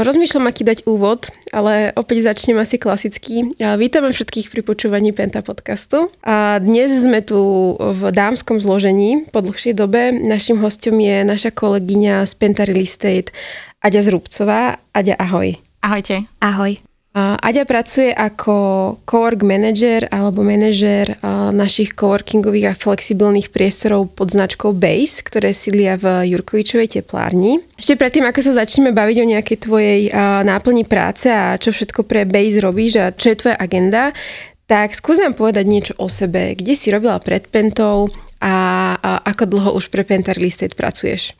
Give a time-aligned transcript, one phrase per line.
[0.00, 3.52] Rozmýšľam, aký dať úvod, ale opäť začnem asi klasicky.
[3.60, 6.08] Vítame všetkých pri počúvaní Penta podcastu.
[6.24, 10.08] A dnes sme tu v dámskom zložení po dlhšej dobe.
[10.16, 13.28] Našim hostom je naša kolegyňa z Penta Real Estate
[13.84, 14.80] Aďa Zrubcová.
[14.96, 15.60] Aďa, ahoj.
[15.84, 16.24] Ahojte.
[16.40, 16.89] Ahoj.
[17.10, 18.54] Aďa pracuje ako
[19.02, 21.18] cowork manager alebo manažer
[21.50, 27.58] našich coworkingových a flexibilných priestorov pod značkou Base, ktoré sídlia v Jurkovičovej teplárni.
[27.74, 30.00] Ešte predtým, ako sa začneme baviť o nejakej tvojej
[30.46, 34.14] náplni práce a čo všetko pre Base robíš a čo je tvoja agenda,
[34.70, 36.54] tak skús nám povedať niečo o sebe.
[36.54, 38.06] Kde si robila pred Pentou
[38.38, 38.54] a,
[38.94, 41.34] a ako dlho už pre Pentar Listed pracuješ?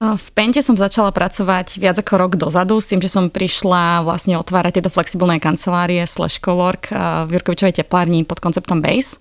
[0.00, 4.40] V Pente som začala pracovať viac ako rok dozadu s tým, že som prišla vlastne
[4.40, 6.88] otvárať tieto flexibilné kancelárie slash cowork
[7.28, 9.20] v Jurkovičovej teplárni pod konceptom Base.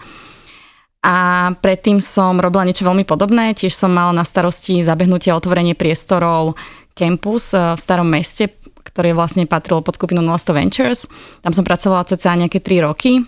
[1.04, 5.76] A predtým som robila niečo veľmi podobné, tiež som mala na starosti zabehnutie a otvorenie
[5.76, 6.56] priestorov
[6.96, 8.48] Campus v starom meste,
[8.80, 11.12] ktorý vlastne patril pod skupinu Nolasto Ventures.
[11.44, 13.20] Tam som pracovala cca nejaké 3 roky,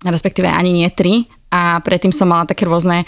[0.00, 1.52] respektíve ani nie 3.
[1.52, 3.04] A predtým som mala také rôzne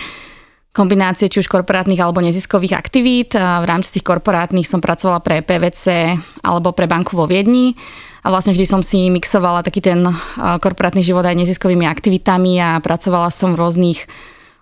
[0.74, 3.38] kombinácie či už korporátnych alebo neziskových aktivít.
[3.38, 7.78] V rámci tých korporátnych som pracovala pre PVC alebo pre banku vo Viedni
[8.26, 10.02] a vlastne vždy som si mixovala taký ten
[10.36, 14.02] korporátny život aj neziskovými aktivitami a pracovala som v rôznych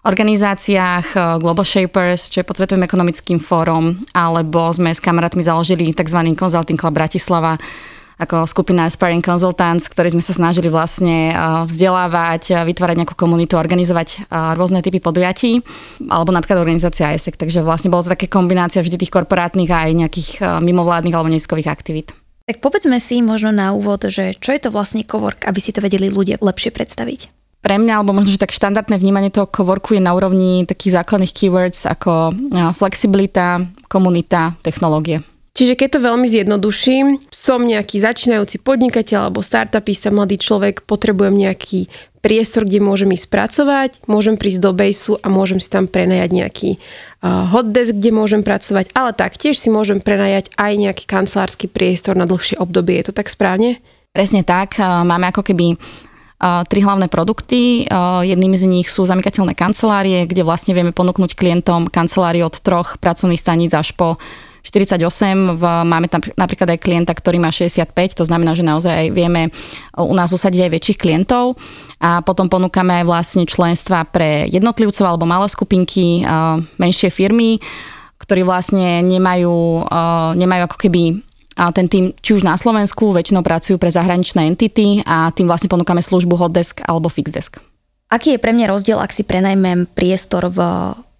[0.02, 6.18] organizáciách Global Shapers, čo je pod Svetovým ekonomickým fórom, alebo sme s kamarátmi založili tzv.
[6.34, 7.54] Consulting Club Bratislava,
[8.22, 11.34] ako skupina Aspiring Consultants, ktorí sme sa snažili vlastne
[11.66, 15.58] vzdelávať, vytvárať nejakú komunitu, organizovať rôzne typy podujatí,
[16.06, 17.34] alebo napríklad organizácia ISEC.
[17.34, 20.28] Takže vlastne bolo to také kombinácia vždy tých korporátnych a aj nejakých
[20.62, 22.14] mimovládnych alebo neziskových aktivít.
[22.42, 25.78] Tak povedzme si možno na úvod, že čo je to vlastne cowork, aby si to
[25.78, 27.30] vedeli ľudia lepšie predstaviť.
[27.62, 31.30] Pre mňa, alebo možno, že tak štandardné vnímanie toho coworku je na úrovni takých základných
[31.30, 32.34] keywords ako
[32.74, 35.22] flexibilita, komunita, technológie.
[35.52, 41.92] Čiže keď to veľmi zjednoduším, som nejaký začínajúci podnikateľ alebo startupista, mladý človek, potrebujem nejaký
[42.24, 46.70] priestor, kde môžem ísť pracovať, môžem prísť do Baseu a môžem si tam prenajať nejaký
[46.78, 52.24] uh, hotdesk, kde môžem pracovať, ale taktiež si môžem prenajať aj nejaký kancelársky priestor na
[52.24, 52.96] dlhšie obdobie.
[53.02, 53.82] Je to tak správne?
[54.16, 54.76] Presne tak.
[54.80, 55.76] Máme ako keby
[56.42, 57.88] tri hlavné produkty.
[58.26, 63.40] Jedným z nich sú zamykateľné kancelárie, kde vlastne vieme ponúknuť klientom kancelárie od troch pracovných
[63.40, 64.20] staníc až po
[64.62, 69.50] 48, v, máme tam napríklad aj klienta, ktorý má 65, to znamená, že naozaj vieme
[69.98, 71.58] u nás usadiť aj väčších klientov
[71.98, 76.22] a potom ponúkame aj vlastne členstva pre jednotlivcov alebo malé skupinky,
[76.78, 77.58] menšie firmy,
[78.22, 79.90] ktorí vlastne nemajú,
[80.38, 81.02] nemajú ako keby
[81.76, 86.00] ten tým, či už na Slovensku, väčšinou pracujú pre zahraničné entity a tým vlastne ponúkame
[86.00, 87.60] službu hotdesk alebo fixdesk.
[88.08, 90.60] Aký je pre mňa rozdiel, ak si prenajmem priestor v,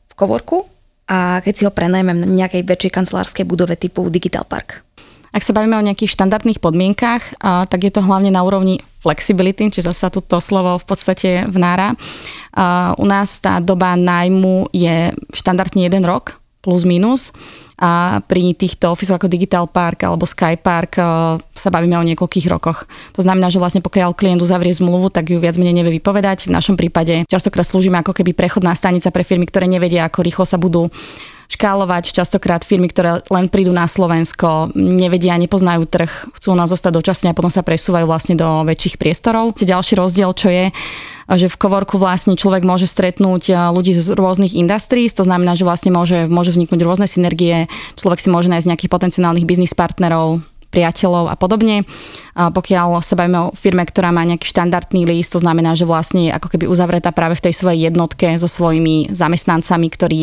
[0.09, 0.72] v coworku
[1.13, 4.81] a keď si ho prenajmem na nejakej väčšej kancelárskej budove typu Digital Park.
[5.33, 9.93] Ak sa bavíme o nejakých štandardných podmienkach, tak je to hlavne na úrovni flexibility, čiže
[9.93, 11.97] sa tu to slovo v podstate vnára.
[12.97, 17.33] U nás tá doba nájmu je štandardne jeden rok, plus minus
[17.83, 21.07] a pri týchto office ako Digital Park alebo Sky Park eh,
[21.43, 22.87] sa bavíme o niekoľkých rokoch.
[23.19, 26.47] To znamená, že vlastne pokiaľ klient uzavrie zmluvu, tak ju viac menej nevie vypovedať.
[26.47, 30.47] V našom prípade častokrát slúžime ako keby prechodná stanica pre firmy, ktoré nevedia, ako rýchlo
[30.47, 30.87] sa budú
[31.53, 32.17] škálovať.
[32.17, 37.37] Častokrát firmy, ktoré len prídu na Slovensko, nevedia, nepoznajú trh, chcú nás zostať dočasne a
[37.37, 39.61] potom sa presúvajú vlastne do väčších priestorov.
[39.61, 40.73] Ďalší rozdiel, čo je,
[41.35, 45.93] že v kovorku vlastne človek môže stretnúť ľudí z rôznych industries, to znamená, že vlastne
[45.93, 51.37] môže, môže vzniknúť rôzne synergie, človek si môže nájsť nejakých potenciálnych biznis partnerov, priateľov a
[51.37, 51.85] podobne.
[52.33, 56.33] A pokiaľ sa bavíme o firme, ktorá má nejaký štandardný list, to znamená, že vlastne
[56.33, 60.21] ako keby uzavretá práve v tej svojej jednotke so svojimi zamestnancami, ktorí,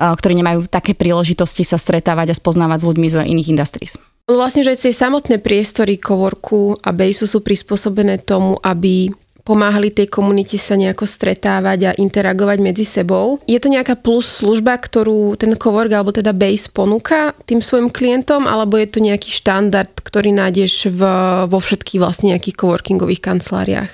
[0.00, 4.00] ktorí nemajú také príležitosti sa stretávať a spoznávať s ľuďmi z iných industries.
[4.24, 9.12] Vlastne, že tie samotné priestory coworku a Baseu sú prispôsobené tomu, aby
[9.44, 13.38] pomáhali tej komunite sa nejako stretávať a interagovať medzi sebou.
[13.44, 18.48] Je to nejaká plus služba, ktorú ten cowork alebo teda base ponúka tým svojim klientom,
[18.48, 21.00] alebo je to nejaký štandard, ktorý nájdeš v,
[21.46, 23.92] vo všetkých vlastne nejakých coworkingových kanceláriách?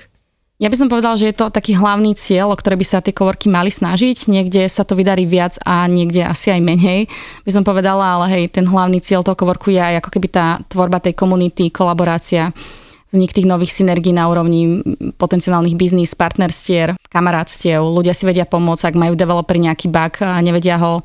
[0.61, 3.17] Ja by som povedal, že je to taký hlavný cieľ, o ktoré by sa tie
[3.17, 4.29] coworky mali snažiť.
[4.29, 7.09] Niekde sa to vydarí viac a niekde asi aj menej,
[7.41, 10.61] by som povedala, ale hej, ten hlavný cieľ toho coworku je aj ako keby tá
[10.69, 12.53] tvorba tej komunity, kolaborácia
[13.11, 14.81] vznik tých nových synergií na úrovni
[15.19, 17.83] potenciálnych biznis, partnerstier, kamarátstiev.
[17.83, 21.03] Ľudia si vedia pomôcť, ak majú developeri nejaký bug a nevedia ho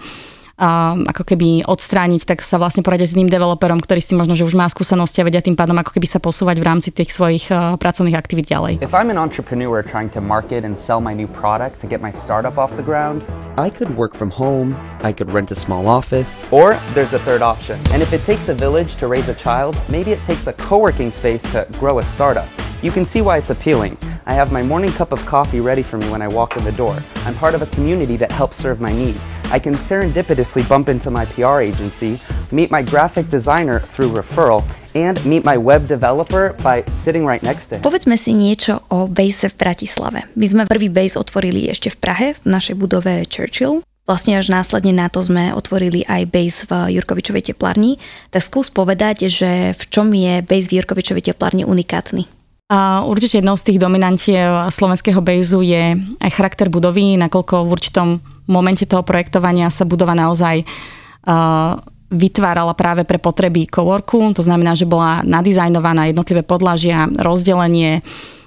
[0.56, 4.49] ako keby odstrániť, tak sa vlastne poradiť s iným developerom, ktorý s tým možno, že
[4.49, 7.53] už má skúsenosti a vedia tým pádom ako keby sa posúvať v rámci tých svojich
[7.53, 8.81] uh, pracovných aktivít ďalej.
[8.81, 12.11] If I'm an entrepreneur trying to market and sell my new product to get my
[12.11, 13.20] startup off the ground,
[13.61, 14.73] I could work from home,
[15.05, 17.76] I could rent a small office, or there's a third option.
[17.93, 21.12] And if it takes a village to raise a child, maybe it takes a co-working
[21.12, 22.49] space to grow a startup.
[22.82, 23.97] You can see why it's appealing.
[24.26, 26.73] I have my morning cup of coffee ready for me when I walk in the
[26.73, 26.99] door.
[27.25, 29.20] I'm part of a community that helps serve my needs.
[29.54, 32.19] I can serendipitously bump into my PR agency,
[32.50, 34.66] meet my graphic designer through referral,
[34.98, 37.87] and meet my web developer by sitting right next to him.
[37.87, 40.26] Povedzme si niečo o Base v Bratislave.
[40.34, 43.87] My sme prvý Base otvorili ešte v Prahe, v našej budove Churchill.
[44.06, 47.98] Vlastne až následne na to sme otvorili aj base v Jurkovičovej teplárni.
[48.31, 52.26] Tak skús povedať, že v čom je base v Jurkovičovej teplárni unikátny?
[52.70, 58.08] A určite jednou z tých dominantiev slovenského bejzu je aj charakter budovy, nakoľko v určitom
[58.46, 61.78] momente toho projektovania sa budova naozaj uh,
[62.10, 64.31] vytvárala práve pre potreby coworku.
[64.38, 68.00] To znamená, že bola nadizajnovaná jednotlivé podlažia, rozdelenie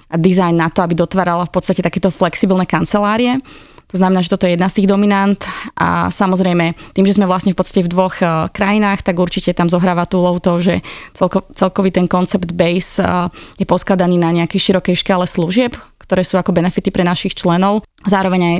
[0.10, 3.44] a dizajn na to, aby dotvárala v podstate takéto flexibilné kancelárie.
[3.90, 5.42] To znamená, že toto je jedna z tých dominant
[5.74, 9.66] a samozrejme tým, že sme vlastne v podstate v dvoch uh, krajinách, tak určite tam
[9.66, 10.86] zohráva tú úlohu to, že
[11.18, 15.74] celko, celkový ten koncept base uh, je poskladaný na nejakej širokej škále služieb,
[16.06, 17.82] ktoré sú ako benefity pre našich členov.
[18.06, 18.58] Zároveň aj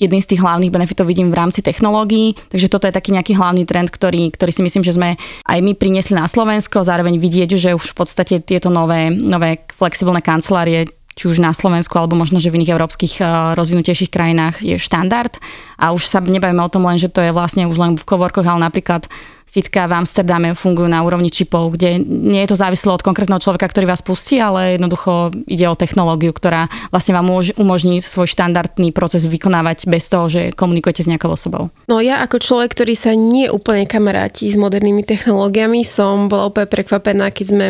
[0.00, 3.68] jedným z tých hlavných benefitov vidím v rámci technológií, takže toto je taký nejaký hlavný
[3.68, 7.76] trend, ktorý, ktorý si myslím, že sme aj my priniesli na Slovensko, zároveň vidieť, že
[7.76, 10.88] už v podstate tieto nové, nové flexibilné kancelárie
[11.20, 15.36] či už na Slovensku alebo možno, že v iných európskych eh, rozvinutejších krajinách je štandard.
[15.76, 18.46] A už sa nebavíme o tom len, že to je vlastne už len v kovorkoch,
[18.48, 19.04] ale napríklad
[19.50, 23.66] fitka v Amsterdame fungujú na úrovni čipov, kde nie je to závislé od konkrétneho človeka,
[23.66, 29.26] ktorý vás pustí, ale jednoducho ide o technológiu, ktorá vlastne vám umožní svoj štandardný proces
[29.26, 31.74] vykonávať bez toho, že komunikujete s nejakou osobou.
[31.90, 36.70] No ja ako človek, ktorý sa nie úplne kamaráti s modernými technológiami, som bola úplne
[36.70, 37.66] prekvapená, keď sme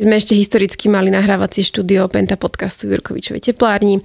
[0.00, 4.00] my sme ešte historicky mali nahrávacie štúdio Penta podcastu Jurkovičovej teplárni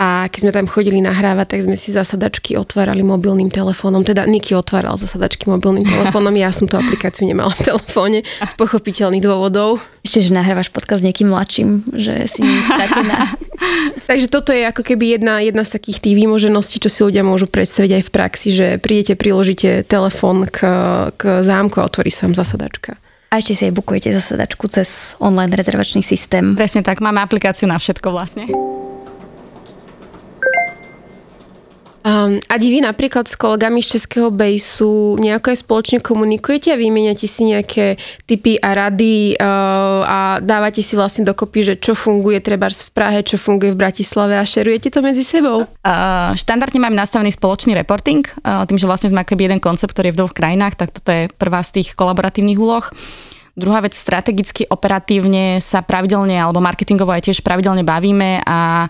[0.00, 4.00] a keď sme tam chodili nahrávať, tak sme si zasadačky otvárali mobilným telefónom.
[4.00, 9.20] Teda Niky otváral zasadačky mobilným telefónom, ja som tú aplikáciu nemala v telefóne z pochopiteľných
[9.20, 9.84] dôvodov.
[10.00, 13.28] Ešte, že nahrávaš podcast s niekým mladším, že si stratená.
[14.08, 17.44] Takže toto je ako keby jedna, jedna z takých tých výmožeností, čo si ľudia môžu
[17.44, 20.64] predstaviť aj v praxi, že prídete, priložíte telefón k,
[21.12, 22.96] k zámku a otvorí sa zasadačka.
[23.28, 26.56] A ešte si aj bukujete zasadačku cez online rezervačný systém.
[26.56, 28.48] Presne tak, máme aplikáciu na všetko vlastne.
[32.00, 37.28] Um, a vy napríklad s kolegami z Českého Bejsu nejako aj spoločne komunikujete a vymeniate
[37.28, 42.72] si nejaké typy a rady uh, a dávate si vlastne dokopy, že čo funguje treba
[42.72, 45.68] v Prahe, čo funguje v Bratislave a šerujete to medzi sebou?
[45.84, 50.08] Uh, štandardne máme nastavený spoločný reporting, uh, tým, že vlastne sme akoby jeden koncept, ktorý
[50.08, 52.88] je v dvoch krajinách, tak toto je prvá z tých kolaboratívnych úloh.
[53.60, 58.88] Druhá vec, strategicky, operatívne sa pravidelne, alebo marketingovo aj tiež pravidelne bavíme a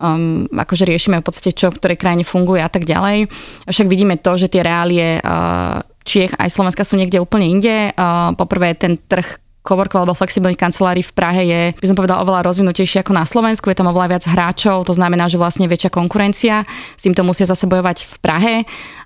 [0.00, 3.28] um, akože riešime v podstate, čo v ktorej krajine funguje a tak ďalej.
[3.68, 7.92] Však vidíme to, že tie reálie uh, Čiech aj Slovenska sú niekde úplne inde.
[7.92, 12.48] Uh, poprvé ten trh coworkov alebo flexibilných kancelárií v Prahe je, by som povedala, oveľa
[12.48, 13.68] rozvinutejšie ako na Slovensku.
[13.68, 16.64] Je tam oveľa viac hráčov, to znamená, že vlastne väčšia konkurencia.
[16.96, 18.54] S týmto musia zase bojovať v Prahe.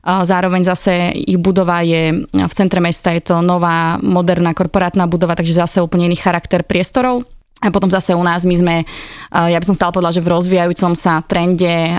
[0.07, 5.59] Zároveň zase ich budova je v centre mesta, je to nová, moderná korporátna budova, takže
[5.59, 7.27] zase úplne iný charakter priestorov.
[7.65, 8.77] A potom zase u nás my sme,
[9.33, 11.97] ja by som stále povedala, že v rozvíjajúcom sa trende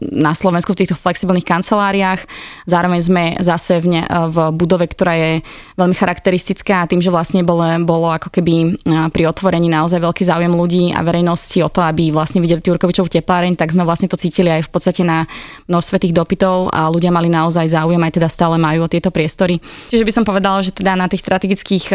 [0.00, 2.24] na Slovensku v týchto flexibilných kanceláriách.
[2.64, 5.32] Zároveň sme zase v, ne, v budove, ktorá je
[5.76, 8.80] veľmi charakteristická tým, že vlastne bolo, bolo ako keby
[9.12, 13.60] pri otvorení naozaj veľký záujem ľudí a verejnosti o to, aby vlastne videli Turkovičov tepláreň,
[13.60, 15.28] tak sme vlastne to cítili aj v podstate na
[15.68, 19.60] množstve tých dopytov a ľudia mali naozaj záujem, aj teda stále majú o tieto priestory.
[19.92, 21.92] Čiže by som povedala, že teda na tých strategických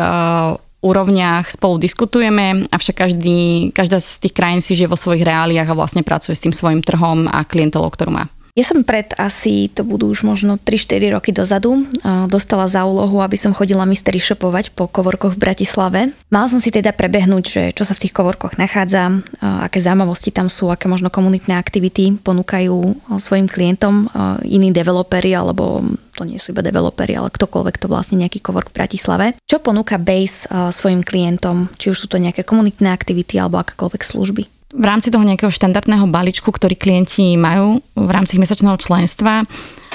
[0.84, 5.78] úrovniach spolu diskutujeme, avšak každý, každá z tých krajín si žije vo svojich reáliách a
[5.80, 8.28] vlastne pracuje s tým svojim trhom a klientelou, ktorú má.
[8.53, 11.89] Ja som pred asi, to budú už možno 3-4 roky dozadu,
[12.29, 16.13] dostala za úlohu, aby som chodila mystery shopovať po kovorkoch v Bratislave.
[16.29, 20.53] Mala som si teda prebehnúť, že čo sa v tých kovorkoch nachádza, aké zaujímavosti tam
[20.53, 24.13] sú, aké možno komunitné aktivity ponúkajú svojim klientom
[24.45, 25.81] iní developeri, alebo
[26.13, 29.25] to nie sú iba developeri, ale ktokoľvek to vlastne nejaký kovork v Bratislave.
[29.50, 34.45] Čo ponúka Base svojim klientom, či už sú to nejaké komunitné aktivity alebo akékoľvek služby?
[34.74, 39.46] V rámci toho nejakého štandardného balíčku, ktorý klienti majú v rámci mesačného členstva,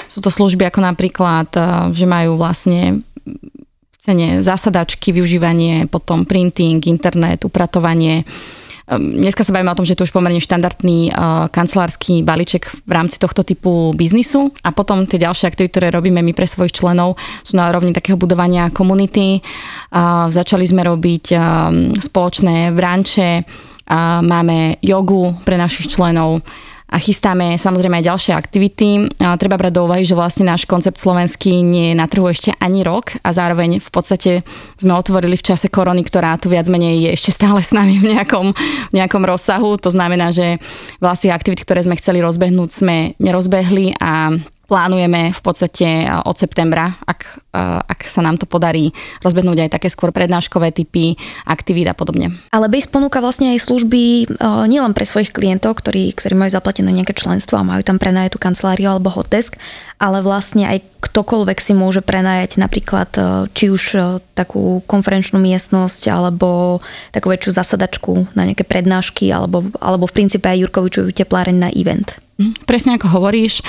[0.07, 3.03] sú to služby ako napríklad, eh, že majú vlastne
[3.89, 8.23] v cene zasadačky, využívanie, potom printing, internet, upratovanie,
[8.89, 11.13] Dneska sa bavíme o tom, že to už pomerne štandardný
[11.53, 16.33] kancelársky balíček v rámci tohto typu biznisu a potom tie ďalšie aktivity, ktoré robíme my
[16.33, 17.13] pre svojich členov
[17.45, 19.45] sú na rovni takého budovania komunity.
[20.33, 21.37] Začali sme robiť
[22.01, 23.45] spoločné branče,
[24.21, 26.45] máme jogu pre našich členov,
[26.89, 29.13] a chystáme samozrejme aj ďalšie aktivity.
[29.37, 32.81] Treba brať do úvahy, že vlastne náš koncept slovenský nie je na trhu ešte ani
[32.81, 34.31] rok a zároveň v podstate
[34.73, 38.17] sme otvorili v čase korony, ktorá tu viac menej je ešte stále s nami v
[38.17, 38.57] nejakom,
[38.89, 39.77] v nejakom rozsahu.
[39.85, 40.57] To znamená, že
[40.97, 44.33] vlastne aktivity, ktoré sme chceli rozbehnúť, sme nerozbehli a
[44.69, 47.49] plánujeme v podstate od septembra, ak,
[47.89, 48.93] ak sa nám to podarí
[49.25, 51.17] rozbehnúť aj také skôr prednáškové typy
[51.49, 52.29] aktivít a podobne.
[52.53, 54.29] Ale BASE ponúka vlastne aj služby
[54.69, 58.93] nielen pre svojich klientov, ktorí, ktorí majú zaplatené nejaké členstvo a majú tam prenajatú kanceláriu
[58.93, 59.57] alebo hotdesk,
[59.97, 63.09] ale vlastne aj ktokoľvek si môže prenajať napríklad
[63.57, 63.97] či už
[64.37, 70.61] takú konferenčnú miestnosť alebo takú väčšiu zasadačku na nejaké prednášky alebo, alebo v princípe aj
[70.61, 72.13] Jurkovičovu tepláreň na event.
[72.39, 72.63] Mhm.
[72.63, 73.59] Presne ako hovoríš,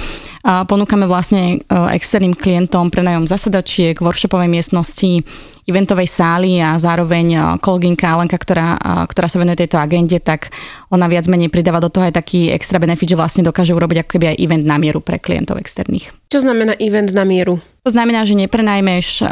[0.47, 5.27] ponúkame vlastne e, externým klientom prenajom zasadačiek, workshopovej miestnosti,
[5.67, 10.55] eventovej sály a zároveň e, kolegynka Alenka, ktorá, e, ktorá sa venuje tejto agende, tak
[10.87, 14.11] ona viac menej pridáva do toho aj taký extra benefit, že vlastne dokáže urobiť ako
[14.15, 16.15] keby aj event na mieru pre klientov externých.
[16.31, 17.59] Čo znamená event na mieru?
[17.81, 19.29] To znamená, že neprenajmeš uh,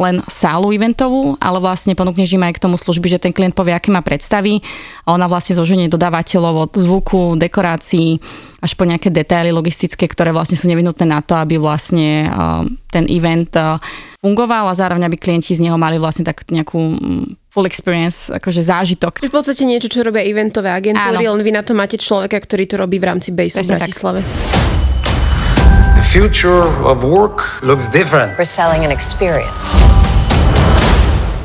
[0.00, 3.76] len sálu eventovú, ale vlastne ponúkneš im aj k tomu služby, že ten klient povie,
[3.76, 4.64] aké má predstavy
[5.04, 8.16] a ona vlastne zoženie dodávateľov od zvuku, dekorácií
[8.64, 13.04] až po nejaké detaily logistické, ktoré vlastne sú nevyhnutné na to, aby vlastne uh, ten
[13.12, 13.76] event uh,
[14.24, 18.64] fungoval a zároveň aby klienti z neho mali vlastne tak nejakú mm, full experience, akože
[18.64, 19.20] zážitok.
[19.20, 22.80] V podstate niečo, čo robia eventové agentúry, len vy na to máte človeka, ktorý to
[22.80, 24.24] robí v rámci Base v Bratislave.
[24.24, 24.81] Tak
[26.12, 28.36] future of work looks different.
[28.36, 29.80] We're selling an experience.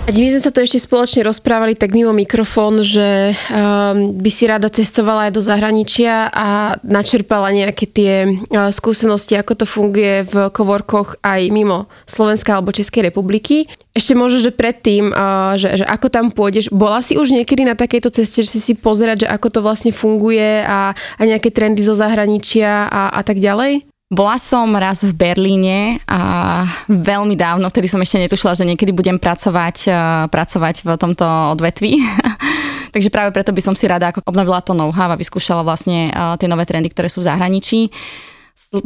[0.03, 4.43] A my sme sa to ešte spoločne rozprávali tak mimo mikrofón, že um, by si
[4.43, 10.51] rada cestovala aj do zahraničia a načerpala nejaké tie uh, skúsenosti, ako to funguje v
[10.51, 13.71] kovorkoch aj mimo Slovenska alebo Českej republiky.
[13.95, 17.79] Ešte možno, že predtým, uh, že, že ako tam pôjdeš, bola si už niekedy na
[17.79, 21.87] takejto ceste, že si si pozerať, že ako to vlastne funguje a, a nejaké trendy
[21.87, 23.87] zo zahraničia a, a tak ďalej?
[24.07, 29.19] Bola som raz v Berlíne a veľmi dávno, vtedy som ešte netušila, že niekedy budem
[29.19, 29.95] pracovať, eh,
[30.31, 31.99] pracovať v tomto odvetví.
[32.95, 36.39] Takže práve preto by som si rada ako obnovila to know-how a vyskúšala vlastne eh,
[36.39, 37.91] tie nové trendy, ktoré sú v zahraničí.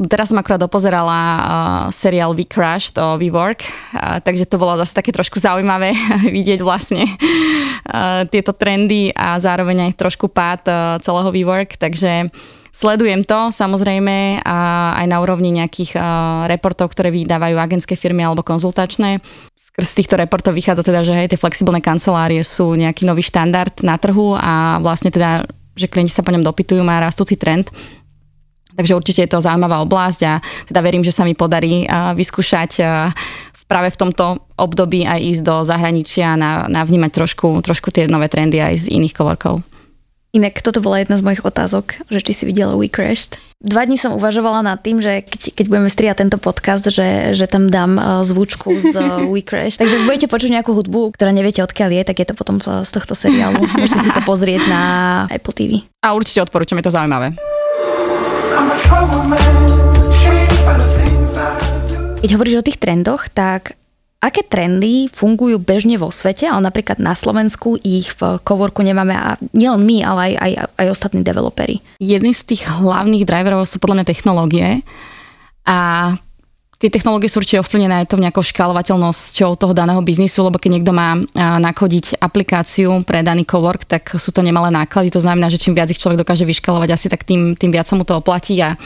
[0.10, 1.42] Teraz som akurát dopozerala uh,
[1.96, 3.64] seriál We Crashed o WeWork,
[4.22, 5.96] takže to bolo zase také trošku zaujímavé
[6.38, 7.08] vidieť vlastne
[8.30, 10.68] tieto trendy a zároveň aj trošku pád
[11.02, 12.30] celého WeWork, takže
[12.72, 14.58] Sledujem to samozrejme a
[15.04, 16.04] aj na úrovni nejakých uh,
[16.48, 19.20] reportov, ktoré vydávajú agentské firmy alebo konzultačné.
[19.52, 24.00] Skrz týchto reportov vychádza teda, že hej, tie flexibilné kancelárie sú nejaký nový štandard na
[24.00, 25.44] trhu a vlastne teda,
[25.76, 27.68] že klienti sa po ňom dopytujú, má rastúci trend.
[28.72, 30.40] Takže určite je to zaujímavá oblasť a
[30.72, 33.12] teda verím, že sa mi podarí uh, vyskúšať uh,
[33.68, 38.64] práve v tomto období aj ísť do zahraničia a navnímať trošku, trošku tie nové trendy
[38.64, 39.60] aj z iných kovorkov.
[40.32, 43.36] Inak toto bola jedna z mojich otázok, že či si videla We Crashed.
[43.60, 47.52] Dva dní som uvažovala nad tým, že keď, keď budeme striať tento podcast, že, že
[47.52, 49.84] tam dám uh, zvučku z uh, We Crashed.
[49.84, 52.90] Takže ak budete počuť nejakú hudbu, ktorá neviete odkiaľ je, tak je to potom z
[52.96, 53.60] tohto seriálu.
[53.76, 54.82] Môžete si to pozrieť na
[55.28, 55.84] Apple TV.
[56.00, 57.36] A určite odporúčam, je to zaujímavé.
[62.24, 63.76] Keď hovoríš o tých trendoch, tak
[64.22, 69.34] Aké trendy fungujú bežne vo svete, ale napríklad na Slovensku ich v coworku nemáme a
[69.50, 71.82] nielen my, ale aj, aj, aj ostatní developeri?
[71.98, 74.86] Jedný z tých hlavných driverov sú podľa mňa technológie
[75.66, 76.14] a
[76.78, 80.94] tie technológie sú určite ovplyvnené aj to nejakou škálovateľnosťou toho daného biznisu, lebo keď niekto
[80.94, 85.14] má nakodiť aplikáciu pre daný cowork, tak sú to nemalé náklady.
[85.14, 87.98] To znamená, že čím viac ich človek dokáže vyškalovať, asi tak tým, tým viac sa
[87.98, 88.78] mu to oplatí a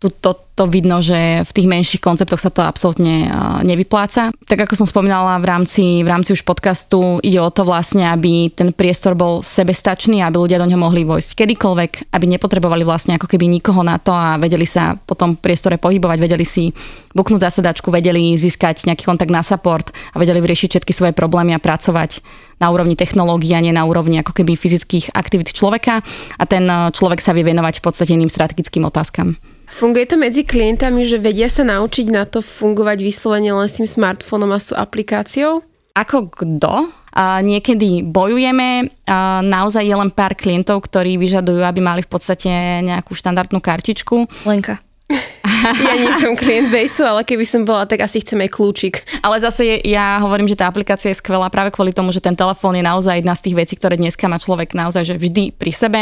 [0.00, 3.28] tu, to, to vidno, že v tých menších konceptoch sa to absolútne
[3.60, 4.32] nevypláca.
[4.48, 8.48] Tak ako som spomínala v rámci, v rámci už podcastu, ide o to vlastne, aby
[8.48, 13.28] ten priestor bol sebestačný, aby ľudia do neho mohli vojsť kedykoľvek, aby nepotrebovali vlastne ako
[13.28, 16.72] keby nikoho na to a vedeli sa po tom priestore pohybovať, vedeli si
[17.12, 21.60] buknúť zasadačku, vedeli získať nejaký kontakt na support a vedeli vyriešiť všetky svoje problémy a
[21.60, 22.24] pracovať
[22.56, 26.00] na úrovni technológií a nie na úrovni ako keby fyzických aktivít človeka
[26.40, 29.36] a ten človek sa vie venovať v podstate iným strategickým otázkam.
[29.70, 33.86] Funguje to medzi klientami, že vedia sa naučiť na to fungovať vyslovene len s tým
[33.86, 35.62] smartfónom a s tú aplikáciou?
[35.94, 36.90] Ako kto?
[37.10, 42.50] A niekedy bojujeme, a naozaj je len pár klientov, ktorí vyžadujú, aby mali v podstate
[42.86, 44.30] nejakú štandardnú kartičku.
[44.46, 44.78] Lenka.
[45.86, 49.02] ja nie som klient Baseu, ale keby som bola, tak asi chcem aj kľúčik.
[49.26, 52.38] Ale zase je, ja hovorím, že tá aplikácia je skvelá práve kvôli tomu, že ten
[52.38, 55.72] telefón je naozaj jedna z tých vecí, ktoré dneska má človek naozaj že vždy pri
[55.74, 56.00] sebe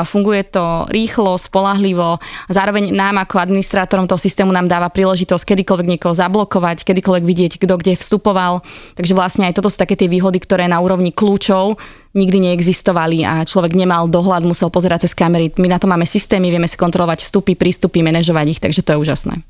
[0.00, 2.16] funguje to rýchlo, spolahlivo.
[2.48, 7.76] Zároveň nám ako administrátorom toho systému nám dáva príležitosť kedykoľvek niekoho zablokovať, kedykoľvek vidieť, kto
[7.76, 8.64] kde vstupoval.
[8.96, 11.76] Takže vlastne aj toto sú také tie výhody, ktoré na úrovni kľúčov
[12.16, 15.52] nikdy neexistovali a človek nemal dohľad, musel pozerať cez kamery.
[15.60, 19.00] My na to máme systémy, vieme si kontrolovať vstupy, prístupy, manažovať ich, takže to je
[19.00, 19.44] úžasné.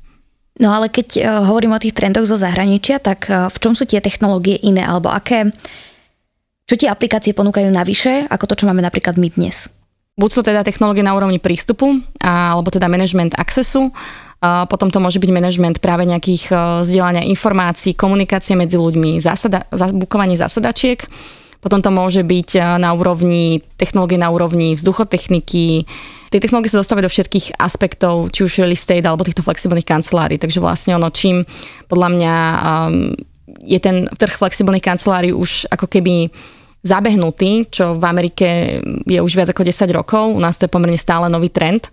[0.61, 3.89] No ale keď uh, hovorím o tých trendoch zo zahraničia, tak uh, v čom sú
[3.89, 5.49] tie technológie iné, alebo aké,
[6.69, 9.67] čo tie aplikácie ponúkajú navyše, ako to, čo máme napríklad my dnes?
[10.13, 13.89] Buď sú teda technológie na úrovni prístupu, alebo teda management accessu,
[14.43, 19.63] potom to môže byť management práve nejakých e, zdieľania informácií, komunikácie medzi ľuďmi, zasada,
[19.95, 20.99] bukovanie zasadačiek.
[21.63, 25.87] Potom to môže byť e, na úrovni technológie na úrovni vzduchotechniky.
[26.27, 30.35] Tie technológie sa dostávajú do všetkých aspektov, či už real estate alebo týchto flexibilných kancelárií.
[30.35, 31.47] Takže vlastne ono, čím
[31.87, 33.15] podľa mňa um,
[33.63, 36.27] je ten trh flexibilných kancelárií už ako keby
[36.83, 38.47] zabehnutý, čo v Amerike
[39.07, 41.87] je už viac ako 10 rokov, u nás to je pomerne stále nový trend,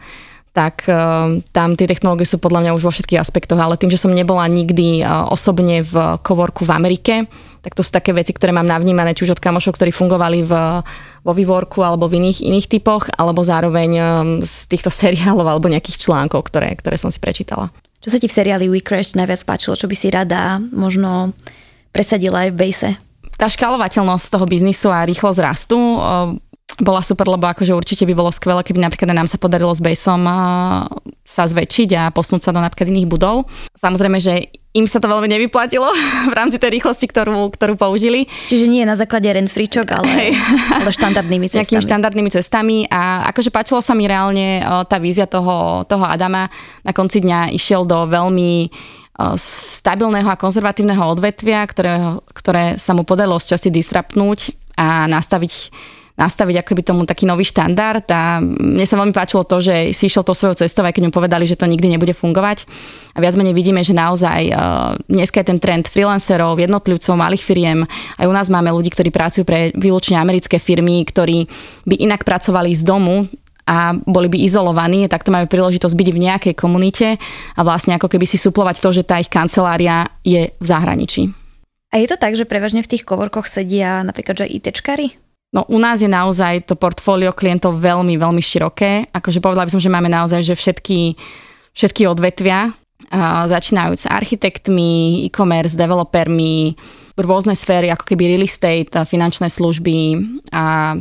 [0.51, 4.03] tak uh, tam tie technológie sú podľa mňa už vo všetkých aspektoch, ale tým, že
[4.03, 5.95] som nebola nikdy uh, osobne v
[6.27, 7.15] coworku v Amerike,
[7.63, 10.53] tak to sú také veci, ktoré mám navnímané, či už od kamošov, ktorí fungovali v,
[11.23, 14.03] vo vývorku alebo v iných, iných typoch, alebo zároveň um,
[14.43, 17.71] z týchto seriálov alebo nejakých článkov, ktoré, ktoré som si prečítala.
[18.01, 19.77] Čo sa ti v seriáli We Crash najviac páčilo?
[19.79, 21.37] Čo by si rada možno
[21.93, 22.91] presadila aj v base?
[23.41, 25.97] Tá škálovateľnosť toho biznisu a rýchlosť rastu
[26.81, 30.25] bola super, lebo akože určite by bolo skvelé, keby napríklad nám sa podarilo s Baseom
[31.25, 33.47] sa zväčšiť a posunúť sa do napríklad iných budov.
[33.77, 35.87] Samozrejme, že im sa to veľmi nevyplatilo
[36.31, 38.27] v rámci tej rýchlosti, ktorú, ktorú použili.
[38.49, 40.35] Čiže nie na základe rent-freečok, ale,
[40.83, 41.61] ale štandardnými cestami.
[41.63, 46.49] Nejakými štandardnými cestami a akože páčilo sa mi reálne tá vízia toho, toho Adama.
[46.87, 48.71] Na konci dňa išiel do veľmi
[49.37, 55.73] stabilného a konzervatívneho odvetvia, ktoré, ktoré sa mu podarilo z časti disrapnúť a nastaviť
[56.21, 60.21] nastaviť akoby tomu taký nový štandard a mne sa veľmi páčilo to, že si išiel
[60.21, 62.69] to svojou cestou, aj keď mu povedali, že to nikdy nebude fungovať.
[63.17, 67.89] A viac menej vidíme, že naozaj uh, dneska je ten trend freelancerov, jednotlivcov, malých firiem.
[68.21, 71.49] Aj u nás máme ľudí, ktorí pracujú pre výlučne americké firmy, ktorí
[71.89, 73.25] by inak pracovali z domu,
[73.71, 77.15] a boli by izolovaní, tak to majú príležitosť byť v nejakej komunite
[77.55, 81.31] a vlastne ako keby si suplovať to, že tá ich kancelária je v zahraničí.
[81.95, 85.15] A je to tak, že prevažne v tých kovorkoch sedia napríklad že ITčkári?
[85.55, 89.11] No u nás je naozaj to portfólio klientov veľmi, veľmi široké.
[89.11, 91.19] Akože povedala by som, že máme naozaj že všetky,
[91.75, 92.75] všetky odvetvia,
[93.47, 96.79] začínajúc s architektmi, e-commerce, developermi,
[97.19, 100.23] rôzne sféry, ako keby real estate, finančné služby
[100.55, 100.95] a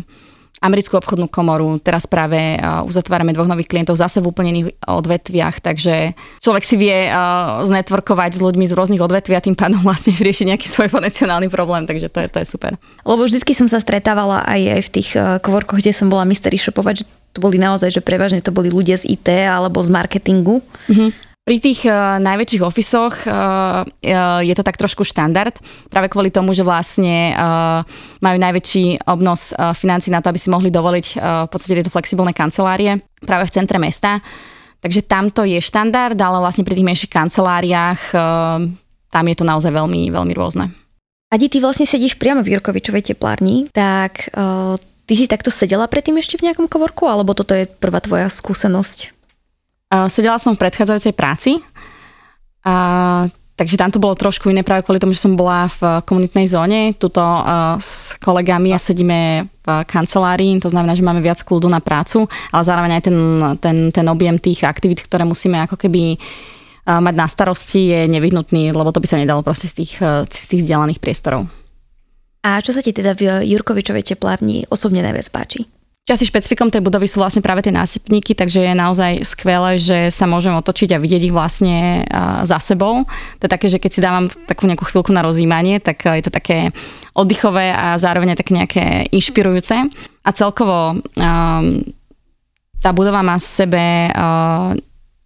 [0.60, 5.64] americkú obchodnú komoru, teraz práve uh, uzatvárame dvoch nových klientov zase v úplne iných odvetviach,
[5.64, 10.12] takže človek si vie uh, znetworkovať s ľuďmi z rôznych odvetví a tým pádom vlastne
[10.16, 12.76] riešiť nejaký svoj potenciálny problém, takže to je, to je super.
[13.08, 15.10] Lebo vždycky som sa stretávala aj, aj v tých
[15.44, 18.98] kvorkoch, kde som bola mystery shopovať, že to boli naozaj, že prevažne to boli ľudia
[18.98, 20.66] z IT alebo z marketingu.
[20.90, 21.29] Mm-hmm.
[21.50, 23.82] Pri tých uh, najväčších ofisoch uh,
[24.46, 25.58] je to tak trošku štandard,
[25.90, 27.82] práve kvôli tomu, že vlastne uh,
[28.22, 31.90] majú najväčší obnos uh, financí na to, aby si mohli dovoliť uh, v podstate tieto
[31.90, 34.22] flexibilné kancelárie práve v centre mesta.
[34.78, 38.70] Takže tamto je štandard, ale vlastne pri tých menších kanceláriách uh,
[39.10, 40.70] tam je to naozaj veľmi, veľmi rôzne.
[41.34, 44.78] Adi, ty vlastne sedíš priamo v Jurkovičovej teplárni, tak uh,
[45.10, 49.18] ty si takto sedela predtým ešte v nejakom kovorku, alebo toto je prvá tvoja skúsenosť?
[49.90, 51.58] Sedela som v predchádzajúcej práci,
[52.62, 53.26] a,
[53.60, 56.96] takže tam to bolo trošku iné práve kvôli tomu, že som bola v komunitnej zóne.
[56.96, 61.84] Tuto uh, s kolegami a sedíme v kancelárii, to znamená, že máme viac kľudu na
[61.84, 62.24] prácu,
[62.56, 63.18] ale zároveň aj ten,
[63.60, 68.72] ten, ten objem tých aktivít, ktoré musíme ako keby uh, mať na starosti je nevyhnutný,
[68.72, 71.44] lebo to by sa nedalo proste z tých, uh, z tých vzdialených priestorov.
[72.40, 75.68] A čo sa ti teda v Jurkovičovej teplárni osobne najviac páči?
[76.10, 80.26] Časti špecifikom tej budovy sú vlastne práve tie násypníky, takže je naozaj skvelé, že sa
[80.26, 82.02] môžem otočiť a vidieť ich vlastne
[82.50, 83.06] za sebou.
[83.38, 86.34] To je také, že keď si dávam takú nejakú chvíľku na rozjímanie, tak je to
[86.34, 86.74] také
[87.14, 89.86] oddychové a zároveň také nejaké inšpirujúce.
[90.26, 90.98] A celkovo
[92.82, 94.10] tá budova má v sebe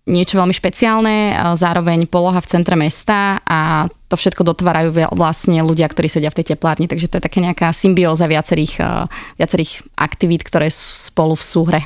[0.03, 6.11] niečo veľmi špeciálne, zároveň poloha v centre mesta a to všetko dotvárajú vlastne ľudia, ktorí
[6.11, 8.83] sedia v tej teplárni, takže to je také nejaká symbióza viacerých,
[9.39, 11.81] viacerých aktivít, ktoré sú spolu v súhre.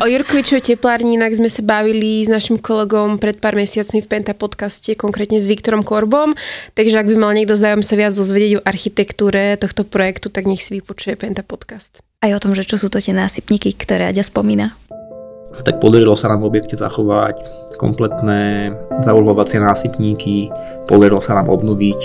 [0.00, 4.32] O Jurkovičovej teplárni inak sme sa bavili s našim kolegom pred pár mesiacmi v Penta
[4.32, 6.32] podcaste, konkrétne s Viktorom Korbom,
[6.72, 10.64] takže ak by mal niekto záujem sa viac dozvedieť o architektúre tohto projektu, tak nech
[10.64, 12.00] si vypočuje Penta podcast.
[12.24, 14.72] Aj o tom, že čo sú to tie násypníky, ktoré Aďa spomína.
[15.60, 17.44] Tak podarilo sa nám v objekte zachovať
[17.76, 18.72] kompletné
[19.04, 20.48] zaulhovacie násypníky,
[20.88, 22.00] podarilo sa nám obnoviť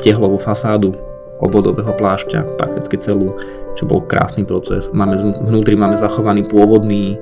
[0.00, 0.96] tehlovú fasádu
[1.38, 3.36] obvodového plášťa, prakticky celú,
[3.78, 4.90] čo bol krásny proces.
[4.90, 7.14] Máme, vnútri máme zachovaný pôvodný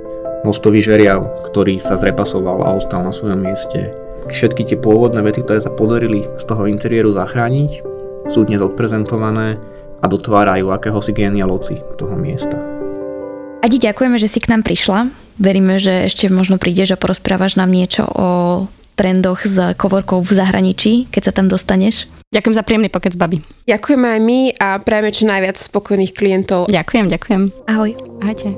[0.44, 3.92] mostový žeriav, ktorý sa zrepasoval a ostal na svojom mieste.
[4.30, 7.82] Všetky tie pôvodné veci, ktoré sa podarili z toho interiéru zachrániť,
[8.26, 9.60] sú dnes odprezentované
[10.02, 12.75] a dotvárajú akéhosi genia loci toho miesta.
[13.66, 15.10] Adi, ďakujeme, že si k nám prišla.
[15.42, 18.28] Veríme, že ešte možno prídeš a porozprávaš nám niečo o
[18.94, 22.06] trendoch s kovorkou v zahraničí, keď sa tam dostaneš.
[22.30, 23.42] Ďakujem za príjemný pokec, babi.
[23.66, 26.70] Ďakujeme aj my a prajeme čo najviac spokojných klientov.
[26.70, 27.42] Ďakujem, ďakujem.
[27.66, 27.90] Ahoj.
[28.22, 28.54] Ahojte.